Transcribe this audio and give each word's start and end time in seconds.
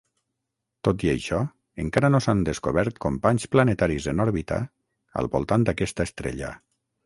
Tot 0.87 1.03
i 1.07 1.11
això, 1.11 1.41
encara 1.83 2.11
no 2.15 2.21
s'han 2.27 2.41
descobert 2.49 2.99
companys 3.07 3.47
planetaris 3.57 4.11
en 4.15 4.27
òrbita 4.29 4.61
al 5.23 5.33
voltant 5.39 5.69
d'aquesta 5.69 6.11
estrella. 6.11 6.55